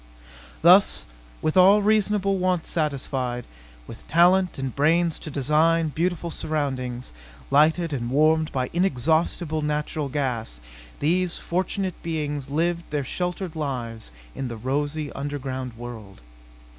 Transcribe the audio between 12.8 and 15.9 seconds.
their sheltered lives in their rosy underground